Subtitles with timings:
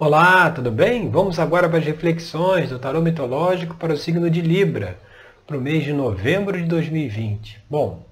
[0.00, 1.10] Olá, tudo bem?
[1.10, 4.96] Vamos agora para as reflexões do tarô mitológico para o signo de Libra,
[5.44, 7.64] para o mês de novembro de 2020.
[7.68, 8.06] Bom,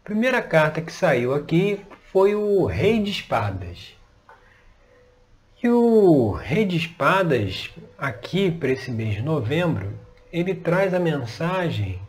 [0.00, 3.96] a primeira carta que saiu aqui foi o Rei de Espadas.
[5.60, 9.98] E o Rei de Espadas, aqui para esse mês de novembro,
[10.32, 12.00] ele traz a mensagem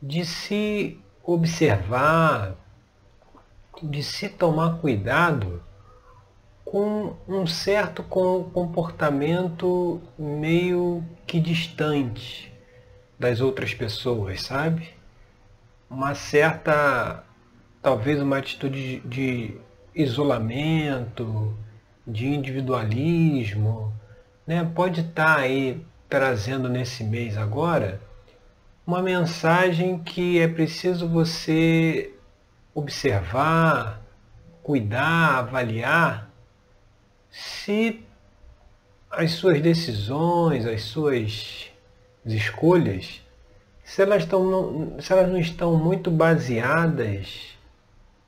[0.00, 2.54] de se observar,
[3.82, 5.62] de se tomar cuidado
[6.72, 12.50] com um certo comportamento meio que distante
[13.18, 14.88] das outras pessoas, sabe?
[15.90, 17.24] Uma certa,
[17.82, 19.54] talvez uma atitude de
[19.94, 21.54] isolamento,
[22.06, 23.92] de individualismo,
[24.46, 24.66] né?
[24.74, 28.00] Pode estar tá aí trazendo nesse mês agora
[28.86, 32.14] uma mensagem que é preciso você
[32.74, 34.00] observar,
[34.62, 36.31] cuidar, avaliar
[37.32, 38.04] se
[39.10, 41.70] as suas decisões, as suas
[42.24, 43.20] escolhas,
[43.82, 47.56] se elas, estão, se elas não estão muito baseadas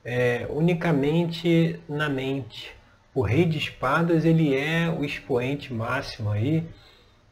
[0.04, 2.74] é, unicamente na mente.
[3.14, 6.66] O rei de espadas ele é o expoente máximo aí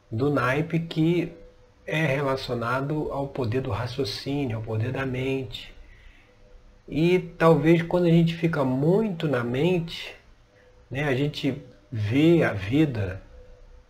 [0.09, 1.33] do naipe que
[1.85, 5.73] é relacionado ao poder do raciocínio, ao poder da mente.
[6.87, 10.15] E talvez quando a gente fica muito na mente,
[10.93, 11.59] né, a gente
[11.91, 13.19] vê a vida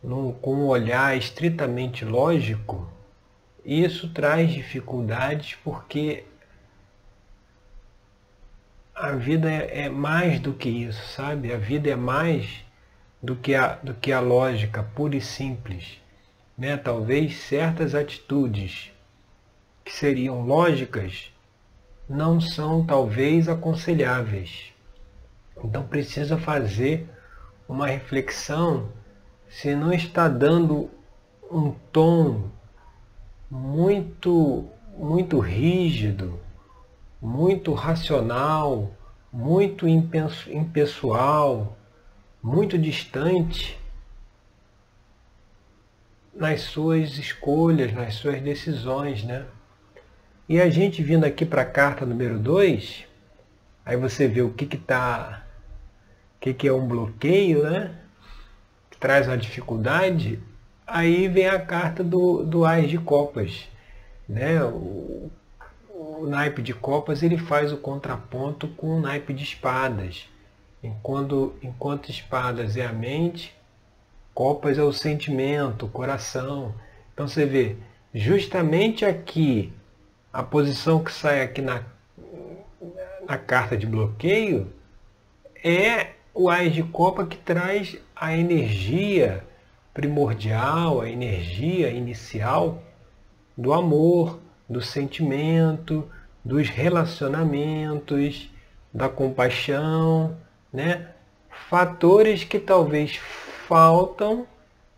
[0.01, 2.89] num, com um olhar estritamente lógico,
[3.65, 6.23] isso traz dificuldades porque
[8.95, 11.53] a vida é, é mais do que isso, sabe?
[11.53, 12.63] A vida é mais
[13.21, 16.01] do que a, do que a lógica pura e simples
[16.57, 18.91] né, talvez certas atitudes
[19.83, 21.31] que seriam lógicas
[22.07, 24.72] não são talvez aconselháveis.
[25.64, 27.09] Então precisa fazer
[27.67, 28.89] uma reflexão
[29.47, 30.89] se não está dando
[31.52, 32.50] um tom
[33.50, 36.39] muito muito rígido,
[37.20, 38.92] muito racional,
[39.32, 41.76] muito impessoal,
[42.42, 43.80] muito distante
[46.33, 49.45] nas suas escolhas, nas suas decisões, né?
[50.48, 53.05] E a gente vindo aqui para a carta número 2,
[53.86, 55.42] aí você vê o que tá, o
[56.43, 57.95] que que é um bloqueio, né?
[58.92, 60.43] Que traz uma dificuldade.
[60.86, 63.65] Aí vem a carta do, do Ais de Copas,
[64.27, 64.61] né?
[64.61, 65.31] O,
[65.89, 70.27] o naipe de copas ele faz o contraponto com o naipe de espadas.
[70.83, 73.55] Enquanto, enquanto espadas é a mente,
[74.33, 76.75] Copas é o sentimento, o coração.
[77.14, 77.77] Então você vê,
[78.14, 79.71] justamente aqui,
[80.33, 81.83] a posição que sai aqui na,
[83.25, 84.73] na carta de bloqueio
[85.64, 89.44] é o Ais de Copa que traz a energia
[89.94, 92.82] primordial, a energia inicial
[93.55, 96.10] do amor, do sentimento,
[96.43, 98.49] dos relacionamentos,
[98.92, 100.36] da compaixão,
[100.72, 101.10] né?
[101.70, 103.16] Fatores que talvez
[103.67, 104.48] faltam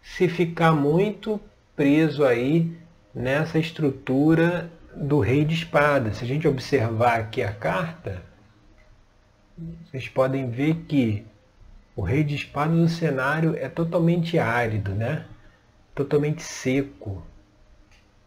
[0.01, 1.39] se ficar muito
[1.75, 2.71] preso aí
[3.13, 6.17] nessa estrutura do rei de espadas.
[6.17, 8.23] Se a gente observar aqui a carta,
[9.57, 11.25] vocês podem ver que
[11.95, 15.25] o rei de espadas no cenário é totalmente árido, né?
[15.93, 17.23] Totalmente seco.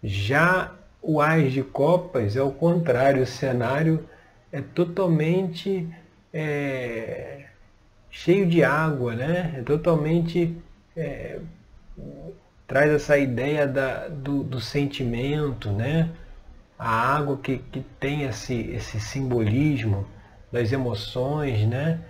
[0.03, 0.73] Já
[1.03, 4.09] o Ás de Copas é o contrário, o cenário
[4.51, 5.87] é totalmente
[6.33, 7.47] é,
[8.11, 9.55] cheio de água, né?
[9.59, 10.57] É totalmente
[10.97, 11.39] é,
[12.67, 16.11] traz essa ideia da, do, do, sentimento, né?
[16.79, 20.07] A água que, que tem esse, esse simbolismo
[20.51, 22.01] das emoções, né?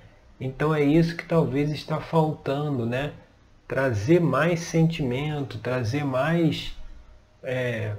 [0.41, 3.13] Então é isso que talvez está faltando, né?
[3.67, 6.77] Trazer mais sentimento, trazer mais
[7.43, 7.95] é,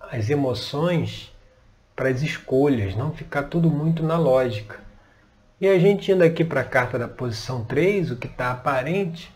[0.00, 1.32] as emoções
[1.94, 4.80] para as escolhas, não ficar tudo muito na lógica.
[5.60, 9.32] E a gente indo aqui para a carta da posição 3, o que está aparente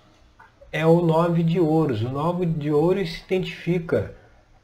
[0.73, 2.03] é o 9 de ouros.
[2.03, 4.13] O 9 de ouros se identifica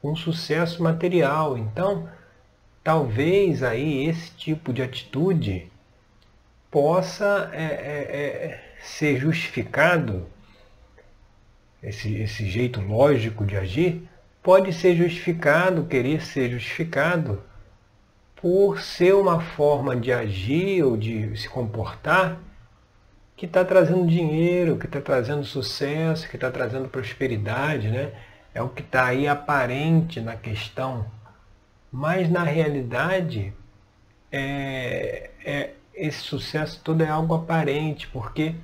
[0.01, 1.57] com sucesso material.
[1.57, 2.09] Então,
[2.83, 5.71] talvez aí esse tipo de atitude
[6.71, 10.27] possa é, é, é, ser justificado,
[11.83, 14.09] esse, esse jeito lógico de agir,
[14.43, 17.43] pode ser justificado, querer ser justificado
[18.37, 22.41] por ser uma forma de agir ou de se comportar
[23.37, 28.13] que está trazendo dinheiro, que está trazendo sucesso, que está trazendo prosperidade, né?
[28.55, 31.07] É o que está aí aparente na questão.
[31.93, 33.53] Mas na realidade
[34.33, 38.55] é, é, esse sucesso todo é algo aparente, porque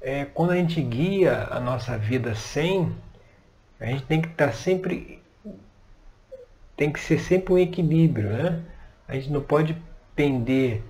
[0.00, 2.92] é, quando a gente guia a nossa vida sem,
[3.80, 5.22] a gente tem que estar sempre.
[6.76, 8.60] tem que ser sempre um equilíbrio, né?
[9.06, 9.80] A gente não pode
[10.16, 10.82] pender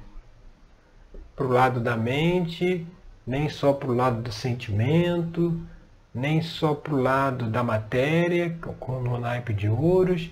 [1.36, 2.86] para o lado da mente,
[3.26, 5.60] nem só para o lado do sentimento,
[6.14, 10.31] nem só para o lado da matéria, como no naipe de ouros,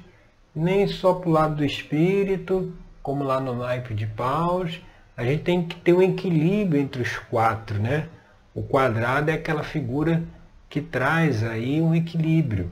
[0.55, 2.73] nem só para o lado do espírito,
[3.03, 4.81] como lá no naipe de paus.
[5.17, 8.09] A gente tem que ter um equilíbrio entre os quatro, né?
[8.55, 10.23] O quadrado é aquela figura
[10.69, 12.71] que traz aí um equilíbrio.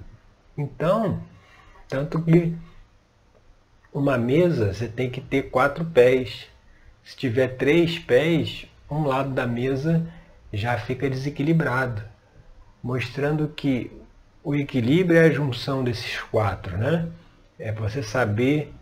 [0.56, 1.22] Então,
[1.88, 2.54] tanto que
[3.92, 6.46] uma mesa você tem que ter quatro pés.
[7.02, 10.06] Se tiver três pés, um lado da mesa
[10.52, 12.02] já fica desequilibrado,
[12.82, 13.90] mostrando que
[14.42, 17.08] o equilíbrio é a junção desses quatro, né?
[17.62, 18.72] É você saber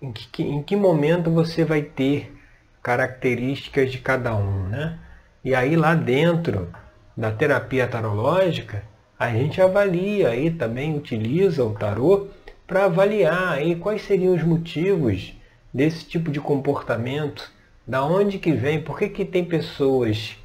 [0.00, 2.36] em que, em que momento você vai ter
[2.82, 4.98] características de cada um, né?
[5.42, 6.70] E aí lá dentro
[7.16, 8.82] da terapia tarológica,
[9.18, 12.28] a gente avalia aí também utiliza o tarô
[12.66, 15.32] para avaliar aí quais seriam os motivos
[15.72, 17.50] desse tipo de comportamento,
[17.86, 20.36] da onde que vem, por que, que tem pessoas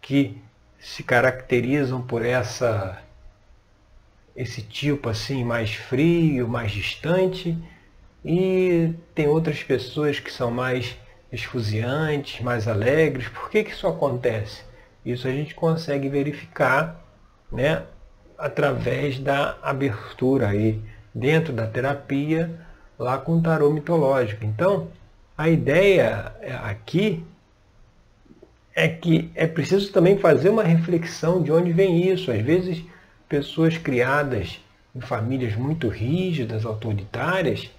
[0.00, 0.36] que
[0.76, 3.00] se caracterizam por essa
[4.36, 7.56] esse tipo assim mais frio, mais distante,
[8.24, 10.96] e tem outras pessoas que são mais
[11.32, 13.28] esfuziantes, mais alegres.
[13.28, 14.62] Por que, que isso acontece?
[15.04, 17.00] Isso a gente consegue verificar
[17.50, 17.84] né,
[18.36, 20.80] através da abertura aí
[21.14, 22.50] dentro da terapia
[22.98, 24.44] lá com o tarô mitológico.
[24.44, 24.88] Então,
[25.36, 26.32] a ideia
[26.64, 27.24] aqui
[28.74, 32.30] é que é preciso também fazer uma reflexão de onde vem isso.
[32.30, 32.84] Às vezes,
[33.28, 34.60] pessoas criadas
[34.94, 37.70] em famílias muito rígidas, autoritárias,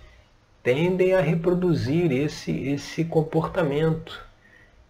[0.61, 4.21] tendem a reproduzir esse, esse comportamento.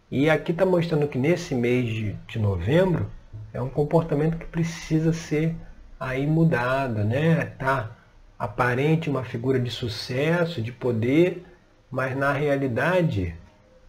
[0.09, 3.09] E aqui está mostrando que nesse mês de, de novembro
[3.53, 5.55] é um comportamento que precisa ser
[5.99, 7.45] aí mudado, né?
[7.57, 7.91] Tá
[8.37, 11.45] aparente uma figura de sucesso, de poder,
[11.89, 13.35] mas na realidade,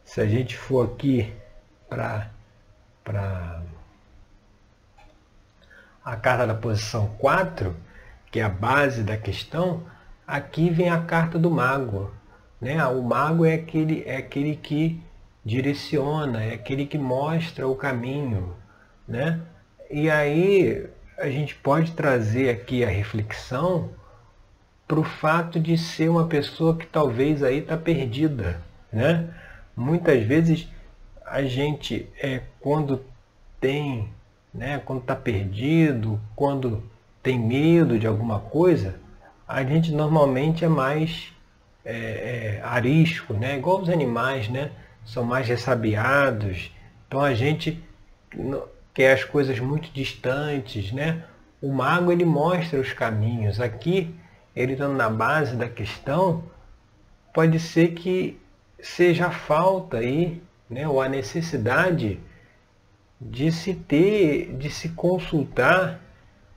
[0.04, 1.32] se a gente for aqui
[1.88, 2.30] para
[3.04, 3.62] para
[6.12, 7.74] a carta da posição 4,
[8.30, 9.84] que é a base da questão,
[10.28, 12.12] Aqui vem a carta do mago.
[12.60, 12.84] Né?
[12.84, 15.00] O mago é aquele, é aquele que
[15.42, 18.54] direciona, é aquele que mostra o caminho.
[19.06, 19.40] Né?
[19.90, 23.88] E aí a gente pode trazer aqui a reflexão
[24.86, 28.60] para o fato de ser uma pessoa que talvez aí está perdida.
[28.92, 29.30] Né?
[29.74, 30.68] Muitas vezes
[31.24, 33.02] a gente, é, quando
[33.58, 34.12] tem,
[34.52, 36.82] né, quando está perdido, quando
[37.22, 38.98] tem medo de alguma coisa,
[39.46, 41.32] a gente normalmente é mais
[41.84, 43.56] é, é, arisco, né?
[43.56, 44.70] igual os animais, né?
[45.06, 46.70] são mais ressabiados.
[47.06, 47.82] Então a gente
[48.92, 50.92] quer as coisas muito distantes.
[50.92, 51.24] Né?
[51.62, 53.58] O mago ele mostra os caminhos.
[53.58, 54.14] Aqui,
[54.54, 56.44] ele estando na base da questão,
[57.32, 58.38] pode ser que
[58.80, 60.86] seja a falta aí, né?
[60.86, 62.20] ou a necessidade
[63.20, 66.00] de se ter, de se consultar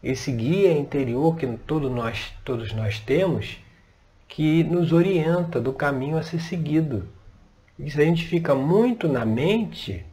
[0.04, 3.60] esse guia interior que todos nós, todos nós temos,
[4.28, 7.08] que nos orienta do caminho a ser seguido.
[7.78, 10.06] E se a gente fica muito na mente,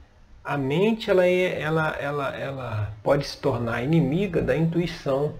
[0.42, 5.34] a mente ela, é, ela, ela, ela pode se tornar inimiga da intuição.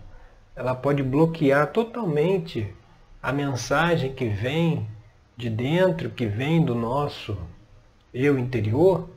[0.54, 2.72] Ela pode bloquear totalmente
[3.22, 4.86] a mensagem que vem
[5.36, 7.38] de dentro, que vem do nosso
[8.12, 9.08] eu interior,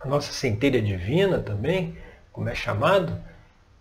[0.00, 1.96] a nossa centelha divina também,
[2.32, 3.12] como é chamado,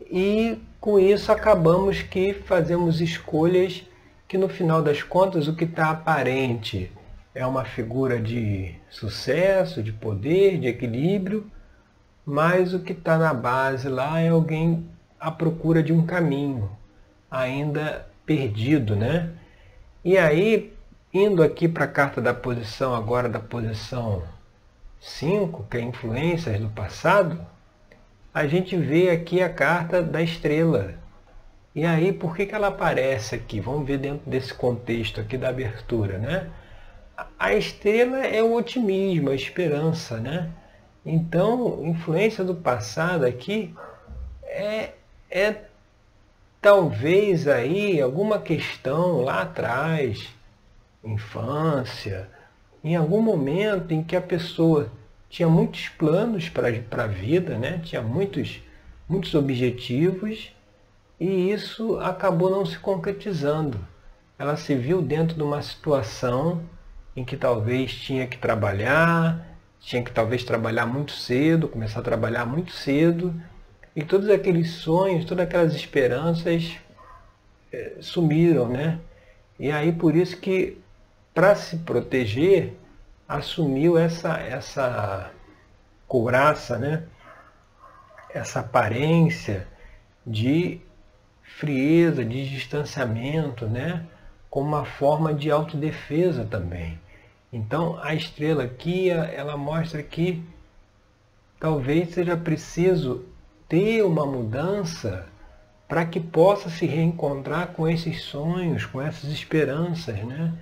[0.02, 3.84] e com isso acabamos que fazemos escolhas
[4.28, 6.92] que no final das contas o que está aparente
[7.34, 11.50] é uma figura de sucesso, de poder, de equilíbrio,
[12.26, 14.86] mas o que está na base lá é alguém
[15.20, 16.70] à procura de um caminho,
[17.30, 19.32] ainda perdido, né?
[20.04, 20.74] E aí,
[21.14, 24.24] indo aqui para a carta da posição, agora da posição
[25.00, 27.46] 5, que é influências do passado,
[28.34, 30.96] a gente vê aqui a carta da estrela.
[31.74, 33.60] E aí, por que, que ela aparece aqui?
[33.60, 36.50] Vamos ver dentro desse contexto aqui da abertura, né?
[37.38, 40.50] A estrela é o otimismo, a esperança, né?
[41.06, 43.74] Então, influência do passado aqui
[44.44, 44.92] é,
[45.30, 45.56] é
[46.62, 50.30] talvez aí alguma questão lá atrás,
[51.04, 52.30] infância,
[52.84, 54.92] em algum momento em que a pessoa
[55.30, 56.70] tinha muitos planos para
[57.04, 57.80] a vida, né?
[57.84, 58.62] tinha muitos,
[59.08, 60.52] muitos objetivos
[61.20, 63.80] e isso acabou não se concretizando.
[64.38, 66.64] Ela se viu dentro de uma situação
[67.16, 69.46] em que talvez tinha que trabalhar,
[69.82, 73.34] tinha que talvez trabalhar muito cedo, começar a trabalhar muito cedo,
[73.96, 76.78] e todos aqueles sonhos, todas aquelas esperanças
[77.72, 79.00] é, sumiram, né?
[79.60, 80.78] E aí por isso que
[81.40, 82.78] para se proteger
[83.26, 85.32] assumiu essa essa
[86.06, 87.04] couraça, né?
[88.34, 89.66] Essa aparência
[90.28, 90.82] de
[91.42, 94.06] frieza, de distanciamento, né?
[94.50, 97.00] Como uma forma de autodefesa também.
[97.54, 100.44] Então a estrela aqui, ela mostra que
[101.58, 103.24] talvez seja preciso
[103.70, 105.26] ter uma mudança
[105.88, 110.54] para que possa se reencontrar com esses sonhos, com essas esperanças, né?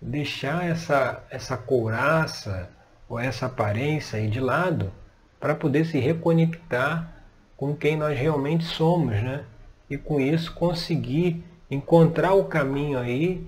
[0.00, 2.70] Deixar essa, essa couraça
[3.08, 4.92] ou essa aparência aí de lado
[5.40, 7.12] para poder se reconectar
[7.56, 9.44] com quem nós realmente somos, né?
[9.90, 13.44] E com isso conseguir encontrar o caminho aí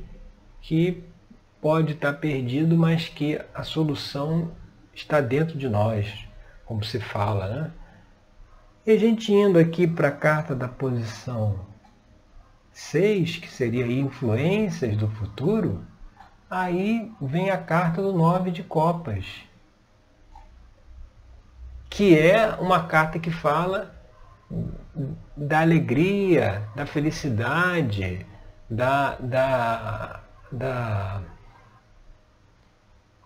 [0.60, 1.02] que
[1.60, 4.50] pode estar perdido, mas que a solução
[4.94, 6.26] está dentro de nós,
[6.64, 7.70] como se fala, né?
[8.86, 11.60] E a gente indo aqui para a carta da posição
[12.72, 15.84] 6, que seria influências do futuro,
[16.50, 19.24] aí vem a carta do 9 de copas,
[21.88, 23.94] que é uma carta que fala
[25.36, 28.26] da alegria, da felicidade,
[28.68, 31.22] da, da, da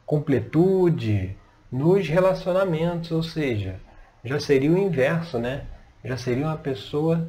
[0.05, 1.37] completude
[1.73, 3.81] nos relacionamentos, ou seja,
[4.23, 5.67] já seria o inverso, né?
[6.05, 7.27] Já seria uma pessoa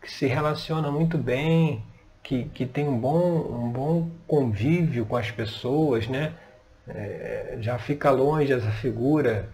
[0.00, 1.84] que se relaciona muito bem,
[2.26, 6.32] que, que tem um bom, um bom convívio com as pessoas, né?
[6.88, 9.48] É, já fica longe essa figura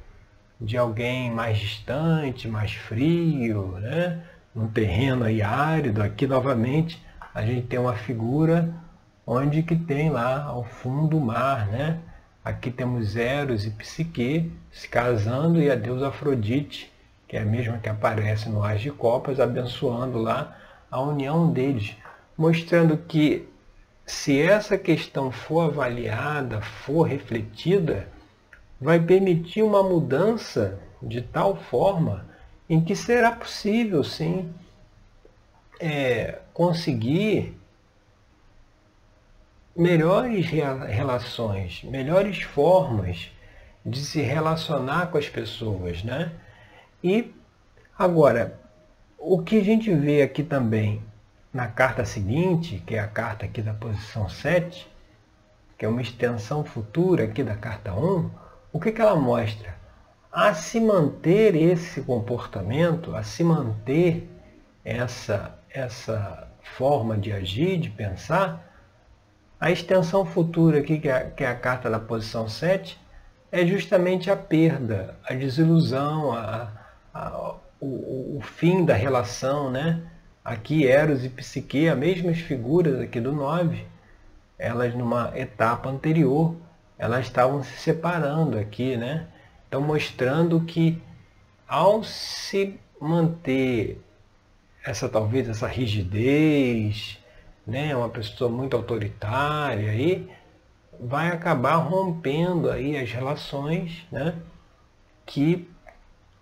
[0.58, 4.22] de alguém mais distante, mais frio, né?
[4.54, 6.02] num terreno aí árido.
[6.02, 7.02] Aqui novamente
[7.34, 8.72] a gente tem uma figura
[9.26, 11.98] onde que tem lá ao fundo o mar, né?
[12.42, 16.90] Aqui temos Eros e Psique se casando e a deusa Afrodite,
[17.28, 20.56] que é a mesma que aparece no As de Copas, abençoando lá
[20.90, 21.96] a união deles,
[22.36, 23.48] mostrando que
[24.04, 28.08] se essa questão for avaliada, for refletida,
[28.80, 32.26] vai permitir uma mudança de tal forma
[32.68, 34.52] em que será possível, sim,
[35.80, 37.56] é, conseguir
[39.76, 43.30] melhores relações, melhores formas
[43.84, 46.32] de se relacionar com as pessoas, né?
[47.02, 47.32] E
[47.98, 48.60] agora,
[49.18, 51.02] o que a gente vê aqui também
[51.52, 54.90] na carta seguinte, que é a carta aqui da posição 7,
[55.76, 58.30] que é uma extensão futura aqui da carta 1,
[58.72, 59.74] o que, que ela mostra?
[60.30, 64.28] A se manter esse comportamento, a se manter
[64.84, 68.66] essa, essa forma de agir, de pensar,
[69.60, 72.98] a extensão futura aqui, que é, que é a carta da posição 7,
[73.52, 76.72] é justamente a perda, a desilusão, a,
[77.12, 80.02] a, o, o, fim da relação, né?
[80.44, 83.86] Aqui Eros e Psique, as mesmas figuras aqui do 9,
[84.58, 86.56] elas numa etapa anterior
[86.98, 89.26] elas estavam se separando aqui, né?
[89.66, 91.02] Então mostrando que
[91.66, 94.00] ao se manter
[94.84, 97.18] essa talvez essa rigidez,
[97.66, 100.30] né, uma pessoa muito autoritária aí,
[101.00, 104.34] vai acabar rompendo aí as relações, né,
[105.26, 105.68] que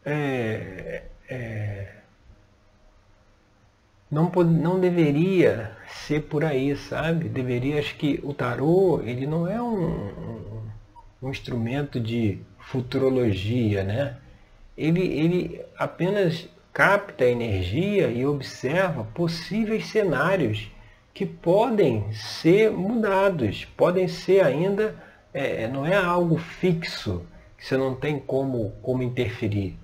[0.05, 2.00] é, é,
[4.11, 7.29] não, não deveria ser por aí, sabe?
[7.29, 10.63] Deveria, acho que o tarô, ele não é um, um,
[11.23, 14.17] um instrumento de futurologia, né?
[14.77, 20.71] Ele, ele apenas capta energia e observa possíveis cenários
[21.13, 24.95] que podem ser mudados, podem ser ainda,
[25.35, 27.23] é, não é algo fixo,
[27.59, 29.77] que você não tem como, como interferir.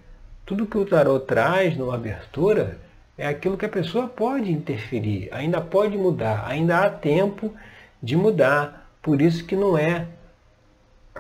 [0.47, 2.79] Tudo que o tarot traz numa abertura
[3.19, 7.55] é aquilo que a pessoa pode interferir, ainda pode mudar, ainda há tempo
[8.03, 8.91] de mudar.
[9.01, 10.07] Por isso que não é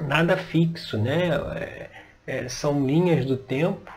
[0.01, 1.31] nada fixo, né?
[1.57, 1.91] É,
[2.27, 3.91] é, são linhas do tempo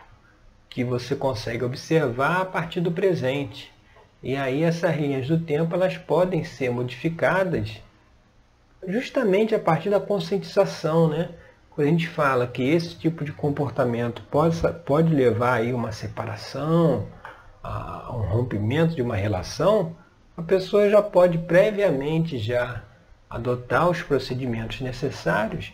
[0.68, 3.72] que você consegue observar a partir do presente.
[4.22, 7.80] E aí essas linhas do tempo elas podem ser modificadas
[8.86, 11.30] justamente a partir da conscientização, né?
[11.70, 17.06] Quando a gente fala que esse tipo de comportamento pode, pode levar aí uma separação,
[17.62, 19.96] a um rompimento de uma relação,
[20.36, 22.82] a pessoa já pode previamente já
[23.28, 25.72] adotar os procedimentos necessários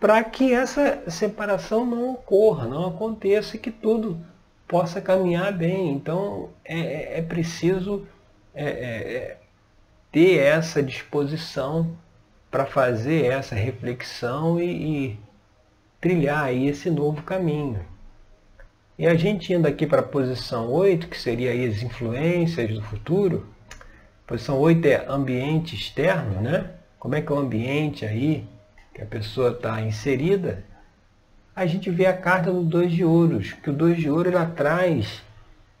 [0.00, 4.18] para que essa separação não ocorra, não aconteça e que tudo
[4.66, 5.92] possa caminhar bem.
[5.92, 8.06] Então é, é, é preciso
[8.54, 9.36] é, é, é
[10.10, 11.96] ter essa disposição
[12.50, 14.64] para fazer essa reflexão e,
[15.10, 15.20] e
[16.00, 17.84] trilhar esse novo caminho.
[18.98, 22.82] E a gente indo aqui para a posição 8, que seria aí as influências do
[22.82, 23.46] futuro,
[24.26, 26.72] posição 8 é ambiente externo, né?
[26.98, 28.44] Como é que é o ambiente aí
[28.92, 30.64] que a pessoa está inserida?
[31.54, 34.46] A gente vê a carta do dois de ouros, que o dois de ouro ela
[34.46, 35.22] traz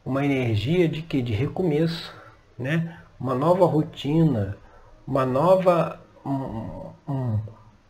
[0.04, 2.14] uma energia de que de recomeço,
[2.56, 3.00] né?
[3.18, 4.56] Uma nova rotina,
[5.04, 7.40] uma nova um, um,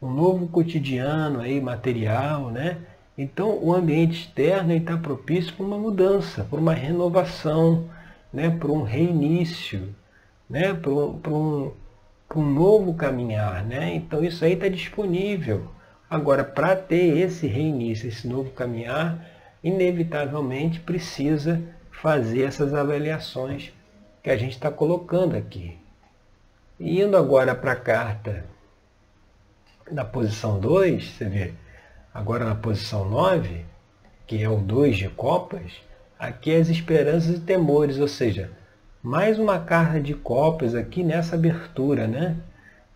[0.00, 2.78] um novo cotidiano aí material, né?
[3.18, 7.90] Então o ambiente externo está propício para uma mudança, para uma renovação,
[8.32, 8.48] né?
[8.48, 9.92] para um reinício,
[10.48, 10.72] né?
[10.72, 11.72] para, um, para, um,
[12.36, 13.64] um novo caminhar.
[13.64, 13.92] Né?
[13.96, 15.68] Então isso aí está disponível.
[16.08, 19.26] Agora, para ter esse reinício, esse novo caminhar,
[19.64, 21.60] inevitavelmente precisa
[21.90, 23.72] fazer essas avaliações
[24.22, 25.76] que a gente está colocando aqui.
[26.78, 28.44] Indo agora para a carta
[29.90, 31.54] da posição 2, você vê,
[32.12, 33.64] agora na posição 9,
[34.26, 35.72] que é o 2 de copas,
[36.18, 38.50] aqui é as esperanças e temores, ou seja,
[39.02, 42.36] mais uma carta de copas aqui nessa abertura, né?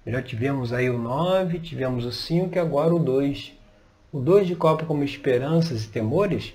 [0.07, 3.53] Já tivemos aí o 9, tivemos o 5 e agora o 2.
[4.13, 6.55] O 2 de copas como esperanças e temores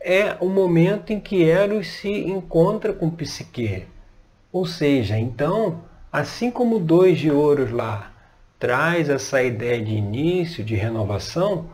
[0.00, 3.86] é o momento em que Eros se encontra com Psique.
[4.52, 8.11] Ou seja, então, Assim como o dois de ouros lá
[8.62, 11.66] traz essa ideia de início, de renovação,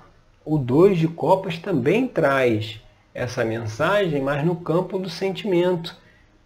[0.42, 2.80] o dois de copas também traz
[3.12, 5.95] essa mensagem, mas no campo do sentimento.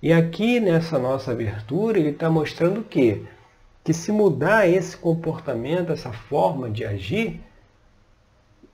[0.02, 3.22] E aqui nessa nossa abertura ele está mostrando o quê?
[3.84, 7.40] Que se mudar esse comportamento, essa forma de agir,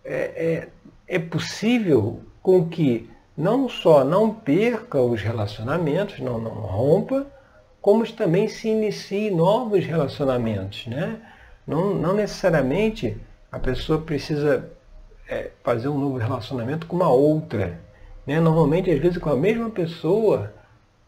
[0.02, 0.68] é,
[1.06, 7.26] é, é possível com que não só não perca os relacionamentos, não, não rompa,
[7.82, 10.87] como também se inicie novos relacionamentos.
[10.87, 11.20] Né?
[11.68, 13.14] Não, não necessariamente
[13.52, 14.70] a pessoa precisa
[15.28, 17.78] é, fazer um novo relacionamento com uma outra.
[18.26, 18.40] Né?
[18.40, 20.54] Normalmente, às vezes, com a mesma pessoa,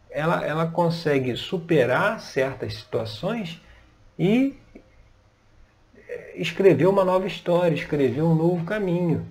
[0.09, 3.59] ela, ela consegue superar certas situações
[4.19, 4.55] e
[6.07, 9.25] é, escrever uma nova história, escrever um novo caminho.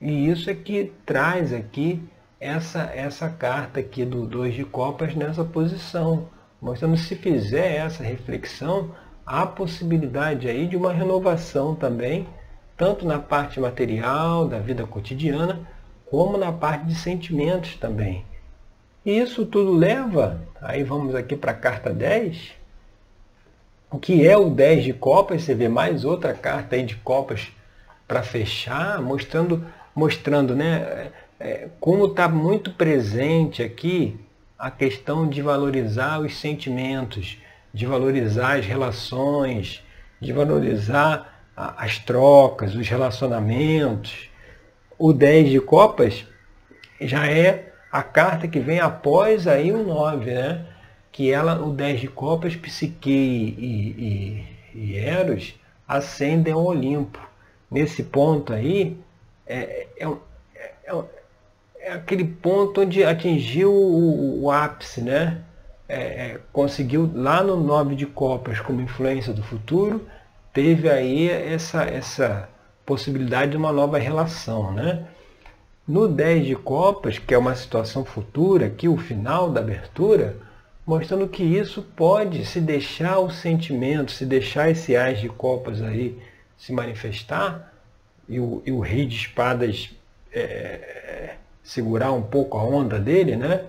[0.00, 2.06] E isso é que traz aqui
[2.38, 6.28] essa, essa carta aqui do Dois de Copas nessa posição
[6.60, 8.94] mostrando se fizer essa reflexão,
[9.28, 12.26] há possibilidade aí de uma renovação também,
[12.78, 15.60] tanto na parte material, da vida cotidiana,
[16.06, 18.24] como na parte de sentimentos também.
[19.04, 22.52] E isso tudo leva, aí vamos aqui para a carta 10,
[23.90, 27.48] o que é o 10 de copas, você vê mais outra carta aí de copas
[28.06, 29.62] para fechar, mostrando,
[29.94, 34.18] mostrando né, é, como está muito presente aqui
[34.58, 37.38] a questão de valorizar os sentimentos,
[37.78, 39.84] de valorizar as relações,
[40.20, 44.28] de valorizar as trocas, os relacionamentos.
[44.98, 46.26] O 10 de copas
[47.00, 50.66] já é a carta que vem após aí o 9, né?
[51.12, 55.54] Que ela, o 10 de copas, Psique e, e, e Eros
[55.86, 57.20] ascendem ao Olimpo.
[57.70, 58.98] Nesse ponto aí,
[59.46, 61.04] é, é, é,
[61.78, 65.44] é aquele ponto onde atingiu o, o ápice, né?
[65.88, 70.06] É, é, conseguiu lá no nove de copas como influência do futuro,
[70.52, 72.48] teve aí essa, essa
[72.84, 75.06] possibilidade de uma nova relação, né?
[75.86, 80.36] No 10 de copas, que é uma situação futura, aqui o final da abertura,
[80.86, 86.18] mostrando que isso pode se deixar o sentimento, se deixar esse as de copas aí
[86.58, 87.72] se manifestar,
[88.28, 89.90] e o, e o rei de espadas
[90.32, 93.64] é, segurar um pouco a onda dele, né?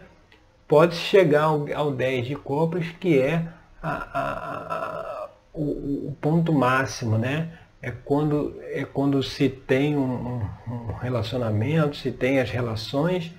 [0.70, 3.44] Pode chegar ao, ao 10 de copas, que é
[3.82, 7.50] a, a, a, o, o, ponto máximo, né?
[7.82, 13.34] É quando, é quando se tem um, um relacionamento, se tem as relações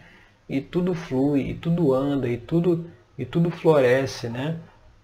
[0.48, 4.56] e tudo flui, e tudo anda, e tudo, e tudo floresce, né?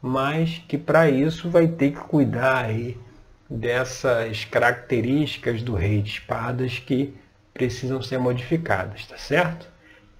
[0.02, 2.98] Mas que para isso vai ter que cuidar aí
[3.48, 7.14] dessas características do rei de espadas que
[7.54, 9.75] precisam ser modificadas, tá certo?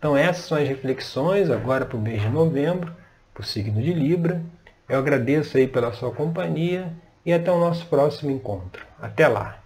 [0.07, 2.95] Então essas são as reflexões agora para o mês de novembro,
[3.35, 4.41] para o signo de Libra.
[4.89, 6.93] Eu agradeço aí pela sua companhia
[7.25, 8.87] e até o nosso próximo encontro.
[9.03, 9.66] Até lá!